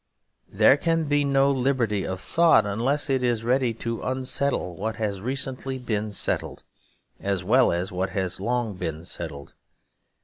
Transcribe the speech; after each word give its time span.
There 0.49 0.77
can 0.77 1.03
be 1.03 1.23
no 1.23 1.51
liberty 1.51 2.07
of 2.07 2.19
thought 2.21 2.65
unless 2.65 3.07
it 3.07 3.21
is 3.21 3.43
ready 3.43 3.71
to 3.85 4.01
unsettle 4.01 4.75
what 4.75 4.95
has 4.95 5.21
recently 5.21 5.77
been 5.77 6.09
settled, 6.09 6.63
as 7.19 7.43
well 7.43 7.71
as 7.71 7.91
what 7.91 8.09
has 8.09 8.39
long 8.39 8.73
been 8.77 9.05
settled. 9.05 9.53